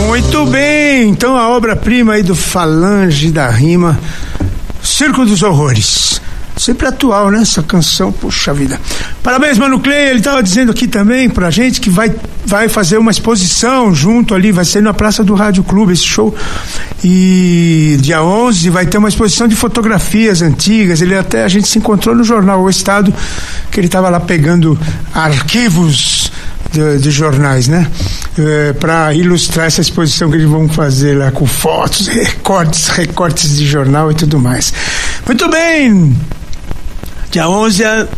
[0.06, 4.00] Muito bem, então a obra-prima aí do Falange da Rima,
[4.82, 6.21] Circo dos Horrores.
[6.62, 7.42] Sempre atual, né?
[7.42, 8.80] Essa canção, puxa vida.
[9.20, 10.10] Parabéns, Mano Clay.
[10.10, 12.14] Ele estava dizendo aqui também pra gente que vai,
[12.46, 16.32] vai fazer uma exposição junto ali, vai ser na Praça do Rádio Clube esse show.
[17.02, 21.02] E dia 11 vai ter uma exposição de fotografias antigas.
[21.02, 23.12] Ele até a gente se encontrou no jornal O Estado,
[23.68, 24.78] que ele estava lá pegando
[25.12, 26.30] arquivos
[26.70, 27.90] de, de jornais, né?
[28.78, 34.12] para ilustrar essa exposição que eles vão fazer lá com fotos, recortes, recortes de jornal
[34.12, 34.72] e tudo mais.
[35.26, 36.16] Muito bem!
[37.32, 38.08] Dia 11 é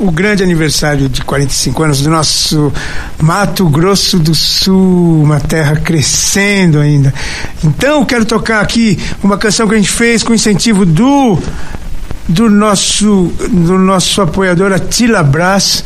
[0.00, 2.72] o grande aniversário de 45 anos do nosso
[3.22, 7.14] Mato Grosso do Sul, uma terra crescendo ainda.
[7.62, 11.38] Então, quero tocar aqui uma canção que a gente fez com incentivo do
[12.28, 15.84] do nosso do nosso apoiador Atila Brás.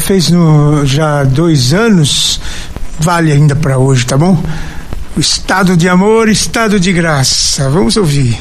[0.00, 2.40] Fez no já dois anos
[2.98, 4.42] vale ainda para hoje tá bom?
[5.16, 7.70] O estado de amor estado de graça.
[7.70, 8.36] Vamos ouvir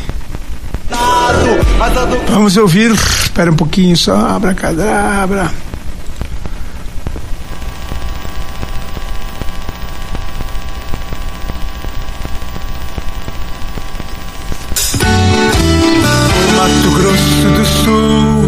[2.29, 2.91] vamos ouvir.
[2.91, 4.15] Espera um pouquinho só.
[4.15, 5.51] Abracadabra
[16.55, 18.39] Mato Grosso do Sul.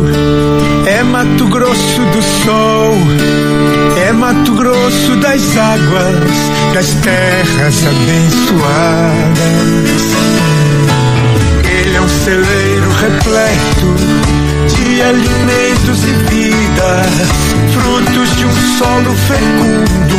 [0.86, 2.96] É Mato Grosso do Sol,
[4.06, 6.16] é Mato Grosso das águas,
[6.74, 9.32] das terras abençoadas.
[12.32, 13.96] Ele celeiro repleto
[14.68, 17.02] de alimentos e vida,
[17.74, 20.16] frutos de um solo fecundo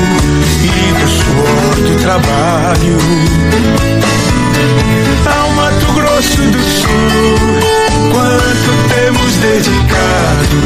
[0.62, 2.98] e do suor do trabalho.
[5.24, 7.38] Ao Mato Grosso do Sul,
[8.12, 10.56] quanto temos dedicado.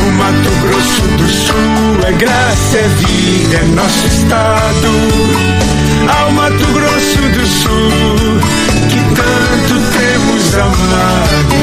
[0.00, 4.90] O Mato Grosso do Sul é graça, é vida, é nosso estado.
[6.20, 8.40] Ao Mato Grosso do Sul,
[8.88, 9.81] que tanto
[10.60, 11.54] amado.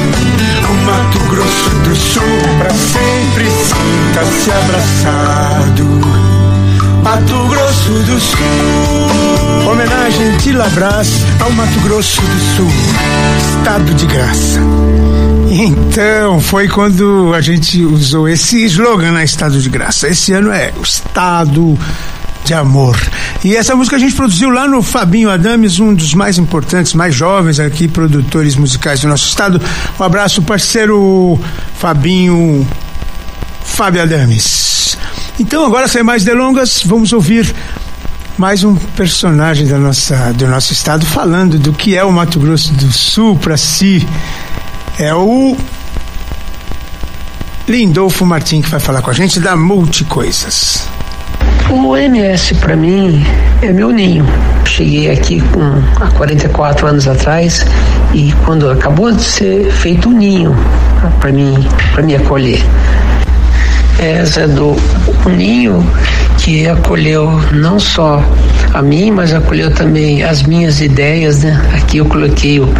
[0.70, 2.24] O Mato Grosso do Sul,
[2.58, 5.86] pra sempre sinta-se abraçado.
[7.04, 9.70] Mato Grosso do Sul.
[9.72, 11.08] Homenagem de Labras
[11.40, 12.72] ao Mato Grosso do Sul,
[13.40, 14.60] estado de graça.
[15.52, 20.08] Então, foi quando a gente usou esse slogan na Estado de Graça.
[20.08, 21.78] Esse ano é o Estado
[22.50, 23.00] de Amor.
[23.43, 27.14] E essa música a gente produziu lá no Fabinho Adames, um dos mais importantes, mais
[27.14, 29.62] jovens aqui, produtores musicais do nosso estado.
[30.00, 31.39] Um abraço, parceiro
[31.76, 32.68] Fabinho
[33.64, 34.97] Fábio Adames.
[35.39, 37.54] Então, agora, sem mais delongas, vamos ouvir
[38.36, 42.74] mais um personagem da nossa, do nosso estado falando do que é o Mato Grosso
[42.74, 44.08] do Sul para si.
[44.97, 45.56] É o
[47.68, 50.99] Lindolfo Martim que vai falar com a gente da Multicoisas.
[51.72, 53.24] O MS para mim
[53.62, 54.26] é meu ninho.
[54.66, 55.62] Cheguei aqui com
[56.04, 57.64] há 44 anos atrás
[58.12, 60.56] e quando acabou de ser feito um ninho
[61.20, 62.60] para mim, para me acolher.
[64.00, 64.76] Essa é do
[65.28, 65.86] um ninho
[66.40, 68.24] que acolheu não só
[68.74, 71.62] a mim, mas acolheu também as minhas ideias, né?
[71.76, 72.74] Aqui eu coloquei o,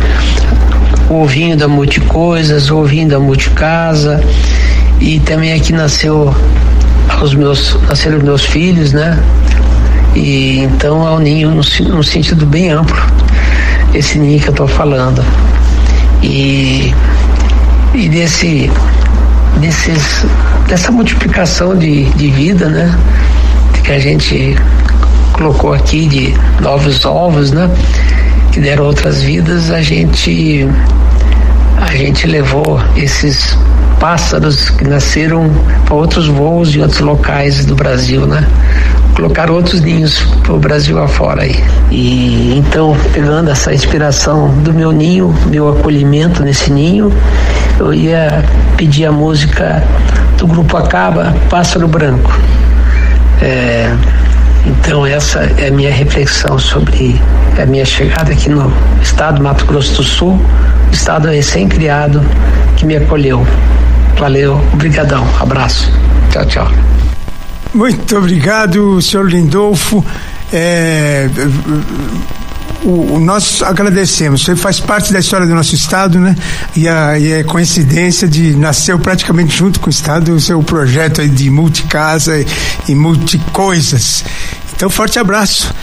[1.12, 4.20] o ovinho da Multicoisas, o ovinho da Multicasa
[5.00, 6.34] e também aqui nasceu
[7.22, 9.22] os meus nasceram meus filhos, né?
[10.16, 12.98] E então é um ninho num, num sentido bem amplo.
[13.94, 15.24] esse ninho que eu estou falando.
[16.22, 16.94] E,
[17.94, 18.72] e desse,
[19.60, 20.26] desses,
[20.68, 22.98] dessa multiplicação de, de vida, né?
[23.84, 24.56] Que a gente
[25.34, 27.70] colocou aqui de novos ovos, né?
[28.52, 30.68] Que deram outras vidas, a gente
[31.82, 33.58] a gente levou esses
[34.00, 35.50] pássaros que nasceram
[35.86, 38.48] para outros voos de outros locais do Brasil, né?
[39.16, 41.62] Colocar outros ninhos para o Brasil afora aí.
[41.92, 47.12] E então, pegando essa inspiração do meu ninho, meu acolhimento nesse ninho,
[47.80, 48.44] eu ia
[48.78, 49.84] pedir a música
[50.38, 52.32] do grupo Acaba, Pássaro Branco.
[53.42, 53.94] É,
[54.66, 57.20] então essa é a minha reflexão sobre
[57.62, 58.72] a minha chegada aqui no
[59.02, 60.40] estado do Mato Grosso do Sul,
[60.92, 62.22] estado recém-criado
[62.78, 63.46] que me acolheu.
[64.20, 65.90] Valeu, obrigadão, abraço,
[66.30, 66.72] tchau, tchau.
[67.74, 70.06] Muito obrigado, senhor Lindolfo.
[70.52, 71.30] É,
[72.84, 74.44] o, o, nós agradecemos.
[74.44, 76.36] Você faz parte da história do nosso estado, né?
[76.76, 81.26] E, a, e é coincidência de nasceu praticamente junto com o estado o seu projeto
[81.26, 82.46] de multicasa e,
[82.90, 84.26] e multicoisas.
[84.76, 85.74] Então, forte abraço.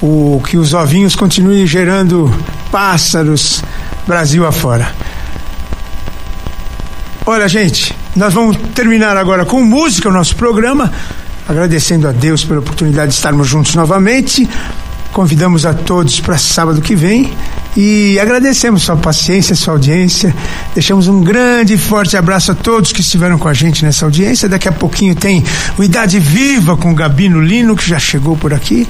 [0.00, 2.34] O que os ovinhos continuem gerando
[2.70, 3.62] pássaros
[4.06, 4.90] Brasil afora.
[7.26, 10.92] Olha, gente, nós vamos terminar agora com música o nosso programa,
[11.48, 14.46] agradecendo a Deus pela oportunidade de estarmos juntos novamente.
[15.10, 17.32] Convidamos a todos para sábado que vem
[17.74, 20.34] e agradecemos sua paciência, sua audiência.
[20.74, 24.46] Deixamos um grande e forte abraço a todos que estiveram com a gente nessa audiência.
[24.46, 25.42] Daqui a pouquinho tem
[25.78, 28.86] o Idade Viva com o Gabino Lino, que já chegou por aqui.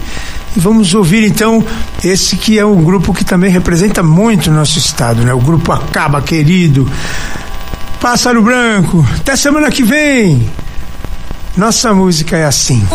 [0.56, 1.64] E vamos ouvir então
[2.02, 5.32] esse que é um grupo que também representa muito o nosso estado, né?
[5.32, 6.90] O grupo Acaba Querido.
[8.04, 9.02] Pássaro Branco.
[9.16, 10.46] Até semana que vem.
[11.56, 12.86] Nossa música é assim.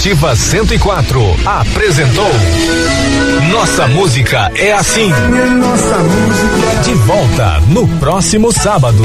[0.00, 2.30] Educativa 104 apresentou
[3.52, 5.10] Nossa Música é Assim.
[5.10, 6.80] Nossa música.
[6.82, 9.02] De volta no próximo sábado.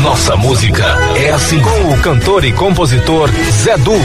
[0.00, 0.84] Nossa Música
[1.16, 1.60] é Assim.
[1.60, 3.96] Com o cantor e compositor Zé Du.